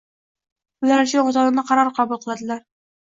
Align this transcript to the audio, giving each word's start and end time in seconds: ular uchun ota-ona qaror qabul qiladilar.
ular 0.87 1.03
uchun 1.05 1.29
ota-ona 1.33 1.67
qaror 1.71 1.93
qabul 2.01 2.21
qiladilar. 2.25 2.65